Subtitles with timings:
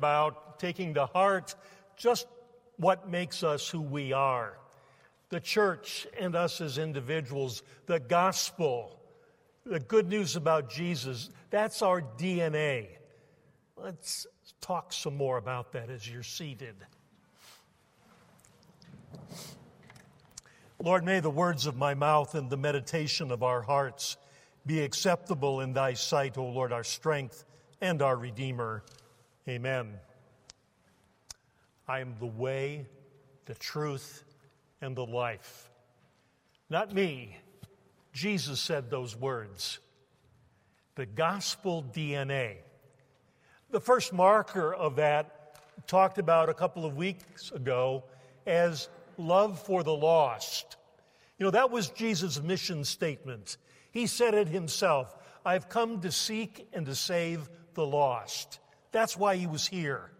[0.00, 1.54] about taking to heart
[1.94, 2.26] just
[2.78, 4.56] what makes us who we are.
[5.28, 8.98] The church and us as individuals, the gospel,
[9.66, 12.86] the good news about Jesus, that's our DNA.
[13.76, 14.26] Let's
[14.62, 16.76] talk some more about that as you're seated.
[20.82, 24.16] Lord, may the words of my mouth and the meditation of our hearts
[24.64, 27.44] be acceptable in thy sight, O Lord, our strength
[27.80, 28.82] and our Redeemer.
[29.50, 29.94] Amen.
[31.88, 32.86] I am the way,
[33.46, 34.22] the truth,
[34.80, 35.68] and the life.
[36.68, 37.36] Not me.
[38.12, 39.80] Jesus said those words.
[40.94, 42.58] The gospel DNA.
[43.70, 45.56] The first marker of that,
[45.88, 48.04] talked about a couple of weeks ago,
[48.46, 48.88] as
[49.18, 50.76] love for the lost.
[51.38, 53.56] You know, that was Jesus' mission statement.
[53.90, 58.60] He said it himself I've come to seek and to save the lost.
[58.92, 60.10] That's why he was here.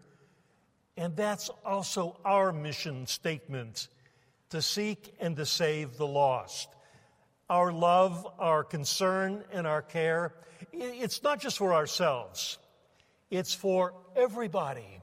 [0.97, 3.89] And that's also our mission statement
[4.51, 6.69] to seek and to save the lost.
[7.49, 10.35] Our love, our concern, and our care,
[10.73, 12.59] it's not just for ourselves,
[13.31, 15.01] it's for everybody.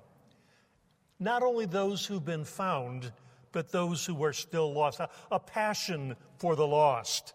[1.19, 3.11] Not only those who've been found,
[3.51, 5.01] but those who are still lost.
[5.31, 7.33] A, passion for the lost.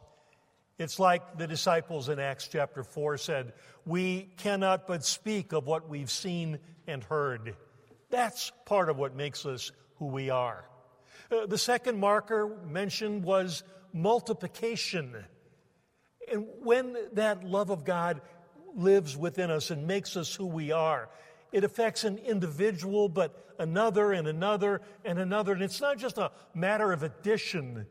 [0.79, 3.53] It's like the disciples in Acts chapter 4 said,
[3.85, 7.57] We cannot but speak of what we've seen and heard.
[8.11, 10.65] That's part of what makes us who we are.
[11.31, 15.25] Uh, the second marker mentioned was multiplication.
[16.31, 18.21] And when that love of God
[18.75, 21.09] lives within us and makes us who we are,
[21.53, 25.53] it affects an individual, but another and another and another.
[25.53, 27.87] And it's not just a matter of addition,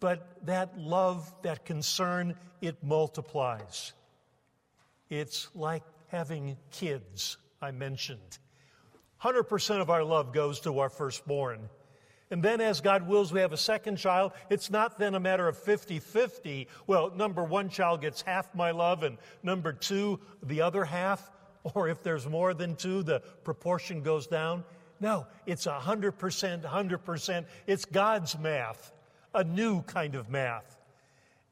[0.00, 3.92] but that love, that concern, it multiplies.
[5.10, 8.38] It's like having kids, I mentioned.
[9.22, 11.68] 100% of our love goes to our firstborn.
[12.30, 14.32] And then, as God wills, we have a second child.
[14.50, 16.68] It's not then a matter of 50 50.
[16.86, 21.30] Well, number one child gets half my love, and number two, the other half.
[21.74, 24.64] Or if there's more than two, the proportion goes down.
[25.00, 27.44] No, it's 100%, 100%.
[27.66, 28.92] It's God's math,
[29.34, 30.76] a new kind of math.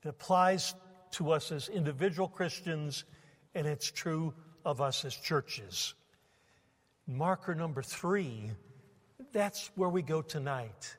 [0.03, 0.75] It applies
[1.13, 3.05] to us as individual Christians,
[3.55, 5.95] and it's true of us as churches.
[7.07, 8.51] Marker number three,
[9.33, 10.97] that's where we go tonight.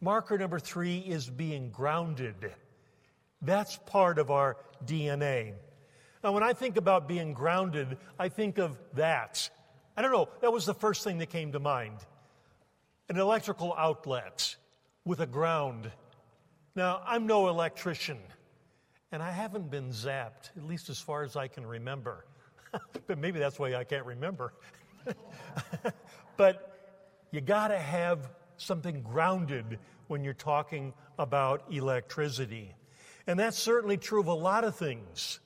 [0.00, 2.52] Marker number three is being grounded.
[3.40, 5.54] That's part of our DNA.
[6.22, 9.48] Now, when I think about being grounded, I think of that.
[9.96, 11.98] I don't know, that was the first thing that came to mind
[13.08, 14.56] an electrical outlet
[15.04, 15.90] with a ground.
[16.74, 18.18] Now, I'm no electrician,
[19.10, 22.24] and I haven't been zapped, at least as far as I can remember.
[23.06, 24.54] but maybe that's why I can't remember.
[26.36, 32.74] but you got to have something grounded when you're talking about electricity.
[33.26, 35.40] And that's certainly true of a lot of things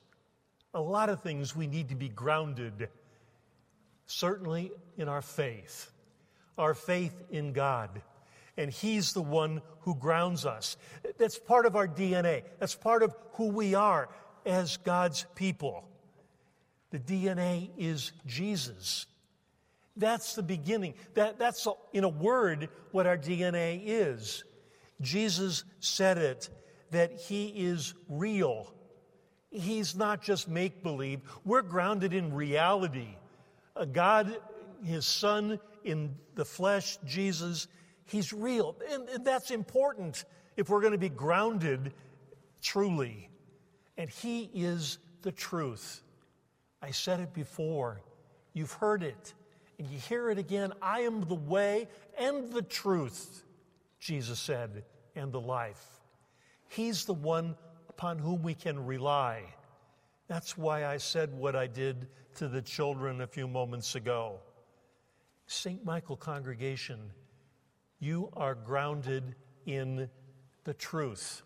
[0.73, 2.89] a lot of things we need to be grounded,
[4.05, 5.89] certainly in our faith,
[6.57, 8.01] our faith in God.
[8.57, 10.77] And He's the one who grounds us.
[11.17, 14.09] That's part of our DNA, that's part of who we are
[14.45, 15.87] as God's people.
[16.89, 19.05] The DNA is Jesus.
[19.97, 20.93] That's the beginning.
[21.15, 24.43] That, that's, in a word, what our DNA is.
[25.01, 26.49] Jesus said it
[26.91, 28.73] that He is real.
[29.51, 31.21] He's not just make believe.
[31.43, 33.15] We're grounded in reality.
[33.91, 34.37] God,
[34.83, 37.67] His Son in the flesh, Jesus,
[38.07, 38.75] He's real.
[38.91, 40.25] And, and that's important
[40.55, 41.93] if we're going to be grounded
[42.61, 43.29] truly.
[43.97, 46.01] And He is the truth.
[46.81, 48.01] I said it before.
[48.53, 49.33] You've heard it.
[49.77, 50.73] And you hear it again.
[50.81, 51.87] I am the way
[52.17, 53.43] and the truth,
[53.99, 54.83] Jesus said,
[55.15, 55.83] and the life.
[56.69, 57.55] He's the one
[57.89, 59.43] upon whom we can rely.
[60.27, 64.39] That's why I said what I did to the children a few moments ago.
[65.47, 65.83] St.
[65.85, 66.99] Michael congregation,
[67.99, 69.35] you are grounded
[69.65, 70.09] in
[70.63, 71.41] the truth,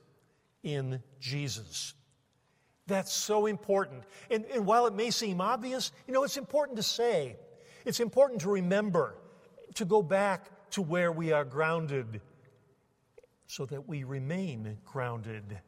[0.63, 1.93] in Jesus.
[2.87, 4.03] That's so important.
[4.29, 7.37] And, and while it may seem obvious, you know, it's important to say,
[7.85, 9.15] it's important to remember,
[9.75, 12.21] to go back to where we are grounded
[13.47, 15.59] so that we remain grounded.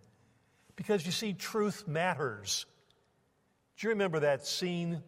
[0.76, 2.66] Because you see, truth matters.
[3.78, 5.02] Do you remember that scene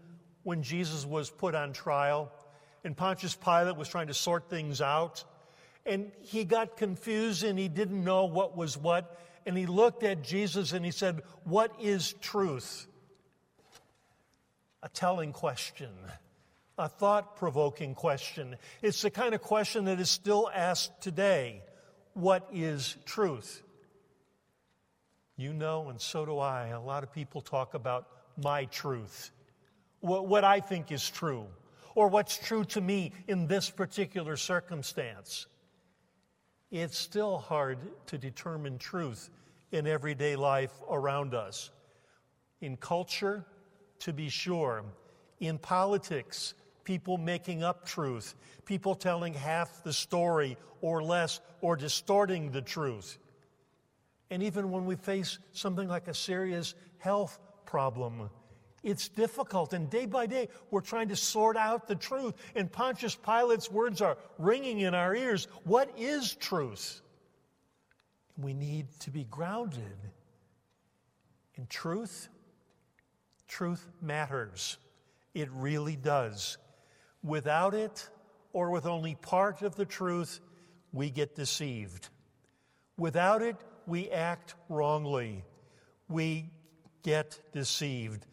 [0.43, 2.31] when Jesus was put on trial
[2.83, 5.23] and Pontius Pilate was trying to sort things out?
[5.85, 9.19] And he got confused and he didn't know what was what.
[9.45, 12.87] And he looked at Jesus and he said, What is truth?
[14.81, 15.89] A telling question.
[16.77, 18.55] a thought provoking question.
[18.81, 21.61] It's the kind of question that is still asked today
[22.13, 23.61] What is truth?
[25.37, 26.67] You know, and so do I.
[26.67, 28.07] A lot of people talk about
[28.41, 29.31] my truth,
[29.99, 31.45] what, what I think is true,
[31.93, 35.47] or what's true to me in this particular circumstance.
[36.75, 37.77] It's still hard
[38.07, 39.29] to determine truth
[39.71, 41.71] in everyday life around us.
[42.59, 43.45] In culture,
[43.99, 44.83] to be sure.
[45.39, 48.35] In politics, people making up truth,
[48.65, 53.19] people telling half the story or less, or distorting the truth.
[54.29, 58.29] And even when we face something like a serious health problem,
[58.85, 59.73] it's difficult.
[59.73, 62.35] And day by day, we're trying to sort out the truth.
[62.55, 65.47] And Pontius Pilate's words are ringing in our ears.
[65.63, 67.01] What is truth?
[68.37, 69.97] We need to be grounded
[71.55, 72.29] in truth.
[73.47, 74.77] Truth matters.
[75.33, 76.59] It really does.
[77.23, 78.07] Without it,
[78.53, 80.39] or with only part of the truth,
[80.93, 82.07] we get deceived.
[82.97, 83.57] Without it,
[83.87, 85.43] we act wrongly.
[86.07, 86.51] We
[87.01, 88.27] get deceived.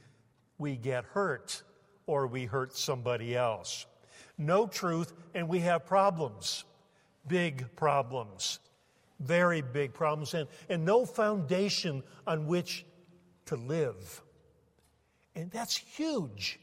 [0.59, 1.63] We get hurt,
[2.07, 3.87] or we hurt somebody else.
[4.39, 6.65] No truth, and we have problems.
[7.27, 8.59] Big problems.
[9.21, 12.85] Very big problems, and, and no foundation on which
[13.47, 14.23] to live.
[15.35, 16.59] And that's huge.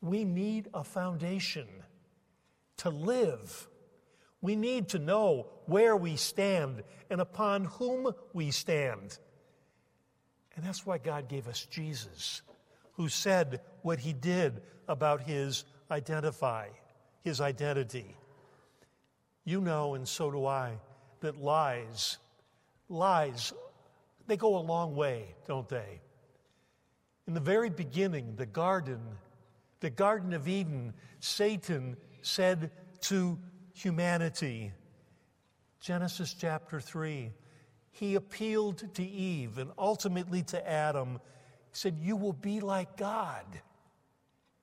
[0.00, 1.66] We need a foundation
[2.78, 3.68] to live.
[4.40, 9.18] We need to know where we stand and upon whom we stand.
[10.56, 12.42] And that's why God gave us Jesus,
[13.00, 16.68] who said what he did about his identify,
[17.22, 18.14] his identity.
[19.42, 20.72] You know, and so do I,
[21.20, 22.18] that lies,
[22.90, 23.54] lies,
[24.26, 26.02] they go a long way, don't they?
[27.26, 29.00] In the very beginning, the garden,
[29.80, 32.70] the Garden of Eden, Satan said
[33.04, 33.38] to
[33.72, 34.72] humanity,
[35.80, 37.32] Genesis chapter 3,
[37.92, 41.18] he appealed to Eve and ultimately to Adam.
[41.72, 43.44] Said, You will be like God.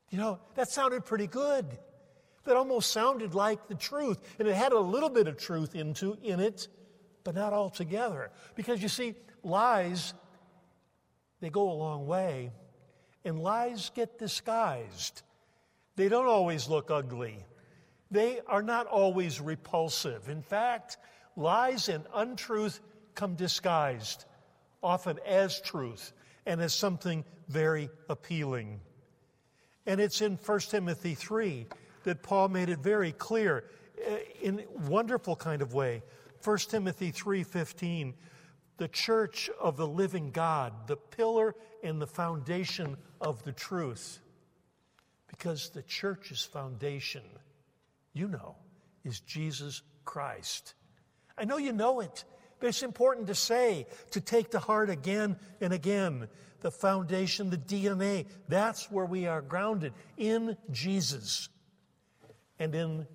[0.10, 1.66] You know, that sounded pretty good.
[2.46, 4.20] That almost sounded like the truth.
[4.40, 6.68] And it had a little bit of truth into, in it,
[7.24, 8.32] but not altogether.
[8.56, 10.14] Because you see, lies
[11.40, 12.52] they go a long way,
[13.24, 15.22] and lies get disguised.
[15.96, 17.46] They don't always look ugly,
[18.10, 20.30] they are not always repulsive.
[20.30, 20.98] In fact,
[21.36, 22.80] lies and untruth
[23.16, 24.26] come disguised,
[24.82, 26.14] often as truth
[26.48, 28.80] and as something very appealing.
[29.86, 31.68] And it's in 1 Timothy 3
[32.06, 33.66] that Paul made it very clear
[34.10, 36.02] uh, in a wonderful kind of way.
[36.44, 38.14] 1 Timothy 3:15
[38.78, 44.20] the church of the living God, the pillar and the foundation of the truth.
[45.28, 47.24] Because the church's foundation,
[48.14, 48.56] you know,
[49.04, 50.76] is Jesus Christ.
[51.38, 52.24] I know you know it,
[52.60, 56.28] but it's important to say, to take to heart again and again.
[56.62, 61.50] The foundation, the DNA, that's where we are grounded in Jesus
[62.58, 63.08] and in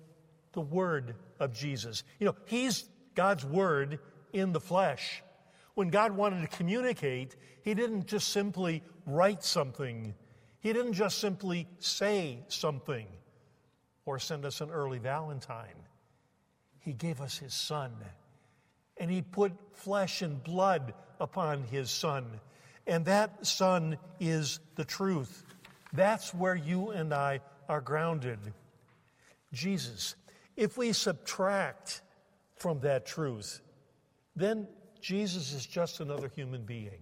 [0.53, 2.03] the Word of Jesus.
[2.19, 2.85] You know, He's
[3.15, 3.99] God's Word
[4.31, 5.21] in the flesh.
[5.75, 10.13] When God wanted to communicate, He didn't just simply write something,
[10.61, 13.07] He didn't just simply say something
[14.05, 15.67] or send us an early Valentine.
[16.79, 17.91] He gave us His Son,
[18.97, 22.25] and He put flesh and blood upon His Son.
[22.85, 25.45] And that Son is the truth.
[25.93, 28.39] That's where you and I are grounded.
[29.53, 30.15] Jesus.
[30.55, 32.01] If we subtract
[32.55, 33.61] from that truth,
[34.35, 34.67] then
[35.01, 37.01] Jesus is just another human being.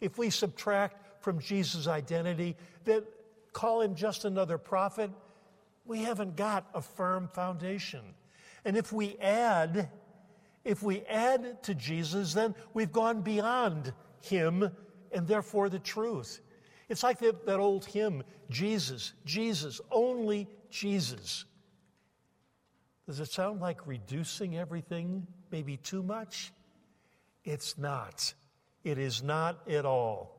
[0.00, 3.04] If we subtract from Jesus' identity, that
[3.52, 5.10] call him just another prophet,
[5.84, 8.00] we haven't got a firm foundation.
[8.64, 9.90] And if we add,
[10.64, 14.70] if we add to Jesus, then we've gone beyond him
[15.12, 16.40] and therefore the truth.
[16.88, 21.44] It's like that, that old hymn, Jesus, Jesus, only Jesus.
[23.06, 26.52] Does it sound like reducing everything maybe too much?
[27.44, 28.34] It's not.
[28.84, 30.36] It is not at all.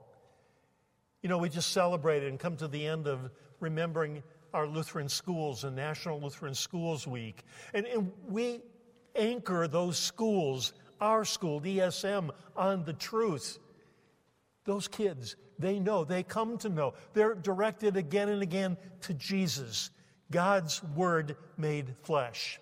[1.21, 4.23] You know, we just celebrated and come to the end of remembering
[4.53, 7.43] our Lutheran schools and National Lutheran Schools Week.
[7.73, 8.61] And, and we
[9.15, 13.59] anchor those schools, our school, DSM, on the truth.
[14.65, 16.93] Those kids, they know, they come to know.
[17.13, 19.89] They're directed again and again to Jesus,
[20.29, 22.59] God's Word made flesh.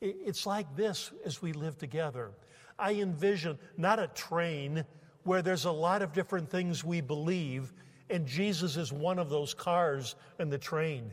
[0.00, 2.30] It's like this as we live together.
[2.78, 4.84] I envision not a train
[5.24, 7.72] where there's a lot of different things we believe
[8.10, 11.10] and Jesus is one of those cars in the train.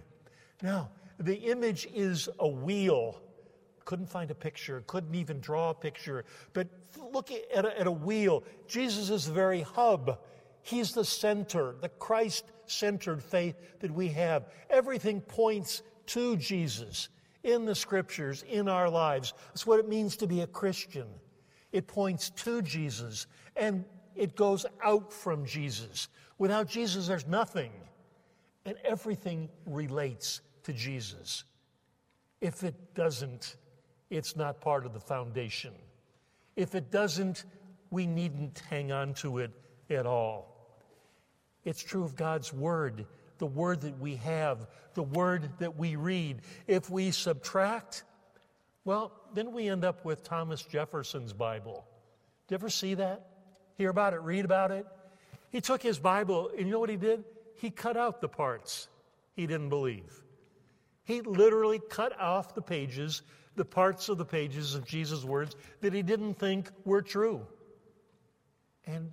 [0.61, 3.21] Now, the image is a wheel.
[3.85, 6.67] Couldn't find a picture, couldn't even draw a picture, but
[7.13, 8.43] look at a, at a wheel.
[8.67, 10.19] Jesus is the very hub.
[10.63, 14.49] He's the center, the Christ centered faith that we have.
[14.69, 17.09] Everything points to Jesus
[17.43, 19.33] in the scriptures, in our lives.
[19.49, 21.07] That's what it means to be a Christian.
[21.71, 26.07] It points to Jesus and it goes out from Jesus.
[26.37, 27.71] Without Jesus, there's nothing.
[28.65, 31.43] And everything relates to Jesus.
[32.41, 33.57] If it doesn't,
[34.09, 35.74] it's not part of the foundation.
[36.55, 37.45] If it doesn't,
[37.89, 39.51] we needn't hang on to it
[39.89, 40.55] at all.
[41.63, 43.05] It's true of God's Word,
[43.39, 46.41] the Word that we have, the Word that we read.
[46.67, 48.03] If we subtract,
[48.85, 51.85] well, then we end up with Thomas Jefferson's Bible.
[52.47, 53.27] Did you ever see that?
[53.77, 54.21] Hear about it?
[54.21, 54.85] Read about it?
[55.50, 57.24] He took his Bible, and you know what he did?
[57.55, 58.88] He cut out the parts
[59.35, 60.21] he didn't believe.
[61.03, 63.21] He literally cut off the pages,
[63.55, 67.45] the parts of the pages of Jesus' words that he didn't think were true.
[68.85, 69.12] And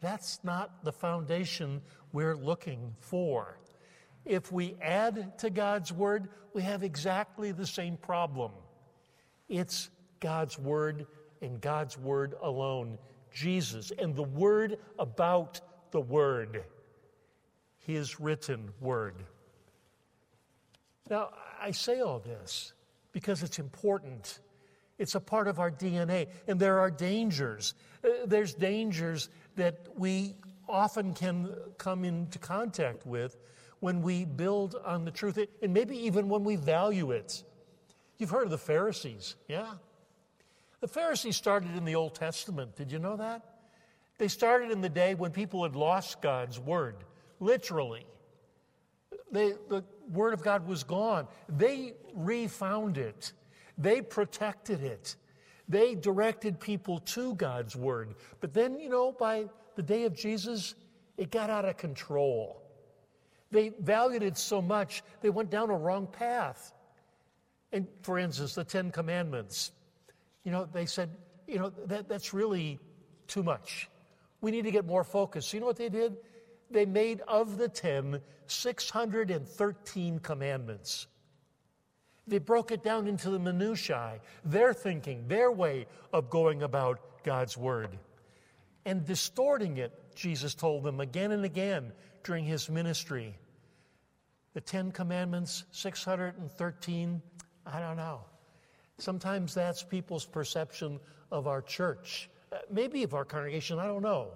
[0.00, 1.80] that's not the foundation
[2.12, 3.58] we're looking for.
[4.24, 8.50] If we add to God's Word, we have exactly the same problem.
[9.48, 9.88] It's
[10.20, 11.06] God's Word
[11.40, 12.98] and God's Word alone,
[13.32, 15.60] Jesus, and the Word about
[15.92, 16.64] the Word,
[17.78, 19.14] His written Word.
[21.08, 21.30] Now,
[21.60, 22.72] I say all this
[23.16, 24.40] because it's important.
[24.98, 27.72] It's a part of our DNA, and there are dangers.
[28.04, 30.34] Uh, there's dangers that we
[30.68, 33.38] often can come into contact with
[33.80, 37.42] when we build on the truth, and maybe even when we value it.
[38.18, 39.70] You've heard of the Pharisees, yeah?
[40.80, 42.76] The Pharisees started in the Old Testament.
[42.76, 43.40] Did you know that?
[44.18, 46.96] They started in the day when people had lost God's word,
[47.40, 48.04] literally.
[49.30, 51.26] They, the word of God was gone.
[51.48, 53.32] They refound it,
[53.76, 55.16] they protected it,
[55.68, 58.14] they directed people to God's word.
[58.40, 60.74] But then, you know, by the day of Jesus,
[61.16, 62.62] it got out of control.
[63.50, 66.72] They valued it so much, they went down a wrong path.
[67.72, 69.72] And for instance, the Ten Commandments,
[70.44, 71.10] you know, they said,
[71.46, 72.78] you know, that, that's really
[73.26, 73.88] too much.
[74.40, 75.52] We need to get more focused.
[75.52, 76.16] You know what they did?
[76.70, 81.06] They made of the ten 613 commandments.
[82.26, 87.56] They broke it down into the minutiae, their thinking, their way of going about God's
[87.56, 87.98] word.
[88.84, 91.92] And distorting it, Jesus told them again and again
[92.24, 93.36] during his ministry.
[94.54, 97.22] The Ten Commandments, 613,
[97.66, 98.20] I don't know.
[98.98, 100.98] Sometimes that's people's perception
[101.30, 104.30] of our church, uh, maybe of our congregation, I don't know.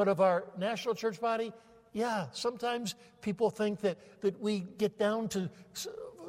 [0.00, 1.52] But of our national church body,
[1.92, 5.50] yeah, sometimes people think that, that we get down to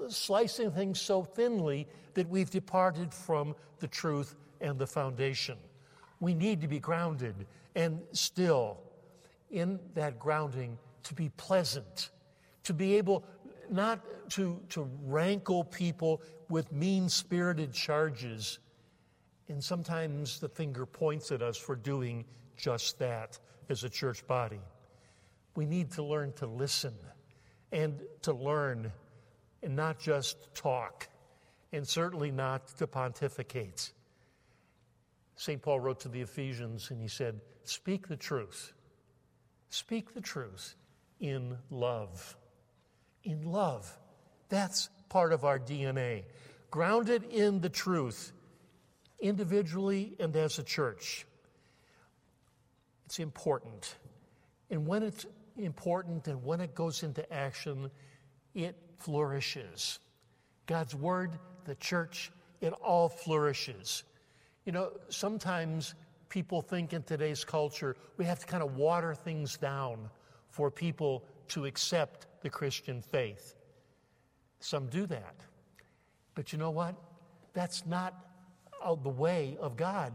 [0.10, 5.58] slicing things so thinly that we've departed from the truth and the foundation.
[6.20, 8.78] We need to be grounded and still
[9.50, 12.10] in that grounding to be pleasant,
[12.66, 13.24] to be able
[13.70, 14.02] not
[14.32, 18.60] to, to rankle people with mean spirited charges.
[19.48, 22.26] And sometimes the finger points at us for doing
[22.58, 23.40] just that
[23.72, 24.60] as a church body.
[25.56, 26.94] We need to learn to listen
[27.72, 28.92] and to learn
[29.64, 31.08] and not just talk,
[31.72, 33.92] and certainly not to pontificate.
[35.36, 35.62] St.
[35.62, 38.74] Paul wrote to the Ephesians and he said, Speak the truth.
[39.70, 40.76] Speak the truth
[41.20, 42.36] in love.
[43.24, 43.98] In love.
[44.50, 46.26] That's part of our DNA.
[46.70, 48.32] Grounded in the truth,
[49.20, 51.26] individually and as a church.
[53.12, 53.98] It's important.
[54.70, 55.26] And when it's
[55.58, 57.92] important and when it goes into action,
[58.56, 60.00] it flourishes.
[60.66, 64.06] God's Word, the church, it all flourishes.
[64.64, 65.94] You know, sometimes
[66.30, 70.10] people think in today's culture we have to kind of water things down
[70.48, 73.56] for people to accept the Christian faith.
[74.62, 75.36] Some do that.
[76.34, 76.96] But you know what?
[77.52, 78.26] That's not
[79.04, 80.14] the way of God.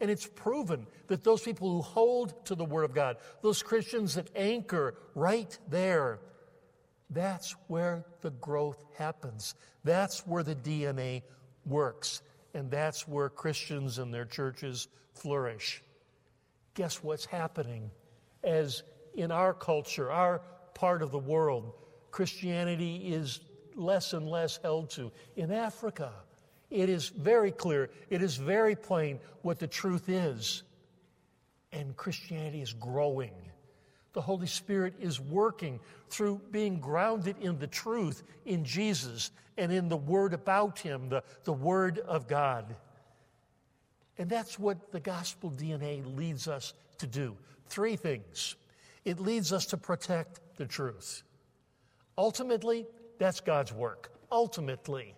[0.00, 4.14] And it's proven that those people who hold to the Word of God, those Christians
[4.14, 6.20] that anchor right there,
[7.10, 9.54] that's where the growth happens.
[9.82, 11.22] That's where the DNA
[11.64, 12.22] works.
[12.54, 15.82] And that's where Christians and their churches flourish.
[16.74, 17.90] Guess what's happening?
[18.44, 18.82] As
[19.14, 20.42] in our culture, our
[20.74, 21.72] part of the world,
[22.12, 23.40] Christianity is
[23.74, 25.10] less and less held to.
[25.36, 26.12] In Africa,
[26.70, 30.62] it is very clear, it is very plain what the truth is.
[31.72, 33.32] And Christianity is growing.
[34.12, 39.88] The Holy Spirit is working through being grounded in the truth in Jesus and in
[39.88, 42.74] the Word about Him, the, the Word of God.
[44.16, 47.36] And that's what the gospel DNA leads us to do.
[47.68, 48.56] Three things
[49.04, 51.22] it leads us to protect the truth.
[52.18, 52.86] Ultimately,
[53.18, 54.10] that's God's work.
[54.30, 55.14] Ultimately.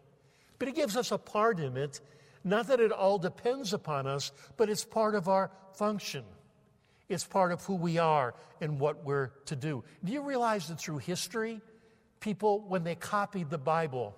[0.61, 2.01] But He gives us a part in it.
[2.45, 6.25] Not that it all depends upon us, but it's part of our function.
[7.09, 9.83] It's part of who we are and what we're to do.
[10.05, 11.61] Do you realize that through history,
[12.21, 14.17] people, when they copied the Bible,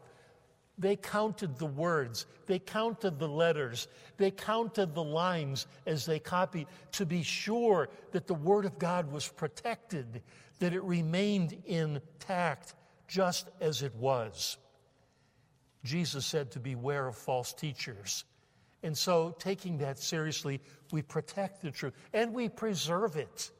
[0.78, 6.66] they counted the words, they counted the letters, they counted the lines as they copied
[6.92, 10.22] to be sure that the Word of God was protected,
[10.58, 12.74] that it remained intact
[13.06, 14.58] just as it was.
[15.84, 18.24] Jesus said to beware of false teachers.
[18.82, 20.60] And so, taking that seriously,
[20.90, 23.50] we protect the truth and we preserve it.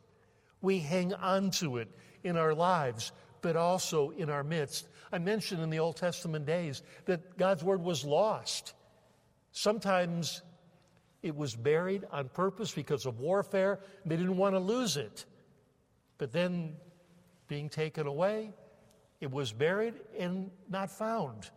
[0.61, 1.89] We hang on to it
[2.25, 4.89] in our lives, but also in our midst.
[5.13, 8.75] I mentioned in the Old Testament days that God's word was lost.
[9.53, 10.43] Sometimes
[11.23, 13.81] it was buried on purpose because of warfare.
[14.05, 15.25] They didn't want to lose it.
[16.19, 16.75] But then,
[17.49, 18.53] being taken away,
[19.21, 21.51] it was buried and not found.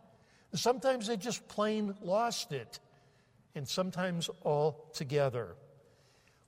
[0.58, 2.80] Sometimes they just plain lost it
[3.54, 5.56] and sometimes all together.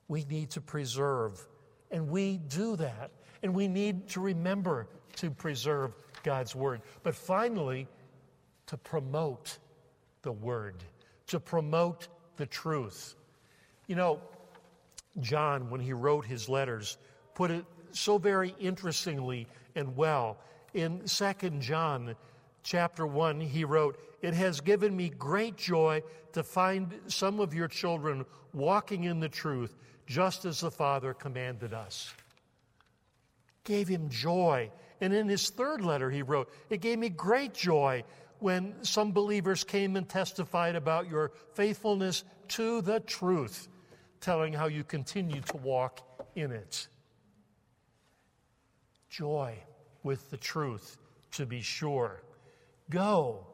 [0.07, 1.45] We need to preserve,
[1.91, 3.11] and we do that.
[3.41, 4.87] And we need to remember
[5.17, 6.81] to preserve God's Word.
[7.03, 7.87] But finally,
[8.67, 9.57] to promote
[10.21, 10.75] the Word,
[11.27, 13.15] to promote the truth.
[13.87, 14.21] You know,
[15.21, 16.97] John, when he wrote his letters,
[17.33, 20.37] put it so very interestingly and well.
[20.73, 22.15] In 2 John
[22.63, 27.67] chapter 1, he wrote, It has given me great joy to find some of your
[27.67, 29.75] children walking in the truth,
[30.05, 32.13] just as the Father commanded us.
[33.63, 34.71] Gave him joy.
[35.01, 38.03] And in his third letter, he wrote, It gave me great joy
[38.39, 43.67] when some believers came and testified about your faithfulness to the truth,
[44.21, 46.01] telling how you continue to walk
[46.35, 46.87] in it.
[49.09, 49.57] Joy
[50.03, 50.97] with the truth,
[51.31, 52.21] to be sure.
[52.89, 53.45] Go,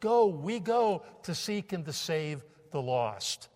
[0.00, 3.48] go, we go to seek and to save the lost.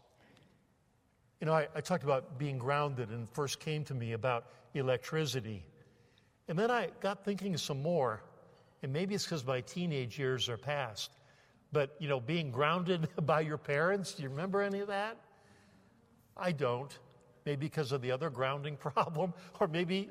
[1.40, 5.64] You know, I, I talked about being grounded and first came to me about electricity.
[6.48, 8.22] And then I got thinking some more,
[8.82, 11.10] and maybe it's because my teenage years are past.
[11.72, 15.16] But, you know, being grounded by your parents, do you remember any of that?
[16.36, 16.96] I don't.
[17.44, 20.10] Maybe because of the other grounding problem, or maybe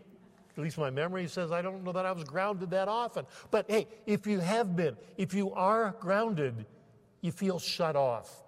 [0.58, 3.26] at least my memory says I don't know that I was grounded that often.
[3.50, 6.66] But hey, if you have been, if you are grounded,
[7.22, 8.44] you feel shut off.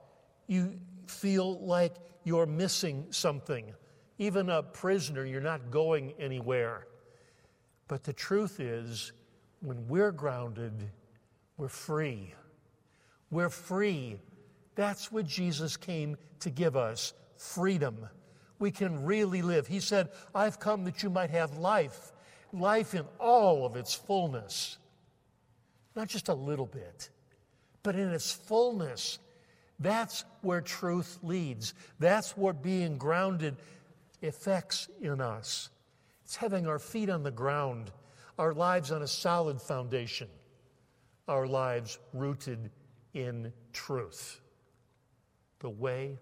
[0.48, 3.74] You feel like you're missing something.
[4.18, 6.88] Even a prisoner, you're not going anywhere.
[7.88, 9.12] But the truth is,
[9.62, 10.74] when we're grounded,
[11.58, 12.34] we're free.
[13.32, 14.20] We're free.
[14.76, 18.08] That's what Jesus came to give us freedom
[18.63, 19.67] we can really live.
[19.67, 22.13] He said, I've come that you might have life,
[22.54, 24.78] life in all of its fullness.
[25.97, 27.10] Not just a little bit,
[27.84, 29.19] but in its fullness.
[29.80, 31.73] That's where truth leads.
[31.99, 33.58] That's what being grounded
[34.21, 35.69] affects in us.
[36.23, 37.91] It's having our feet on the ground,
[38.39, 40.30] our lives on a solid foundation,
[41.28, 42.71] our lives rooted
[43.13, 44.39] in truth.
[45.60, 46.17] The way,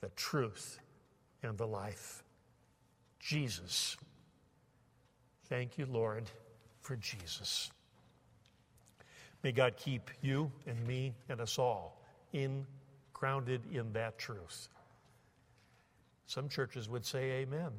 [0.00, 0.80] the truth,
[1.42, 2.22] and the life.
[3.18, 3.96] Jesus.
[5.48, 6.24] Thank you, Lord,
[6.80, 7.70] for Jesus.
[9.42, 12.66] May God keep you and me and us all in
[13.12, 14.68] grounded in that truth.
[16.26, 17.70] Some churches would say amen.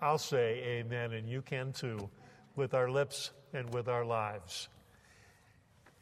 [0.00, 2.08] I'll say amen, and you can too,
[2.54, 4.68] with our lips and with our lives.